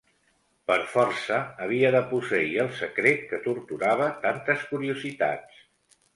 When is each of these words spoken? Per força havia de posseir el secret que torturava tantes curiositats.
Per 0.69 0.77
força 0.93 1.37
havia 1.65 1.91
de 1.97 2.01
posseir 2.13 2.57
el 2.65 2.71
secret 2.81 3.23
que 3.35 3.41
torturava 3.49 4.09
tantes 4.27 4.67
curiositats. 4.73 5.63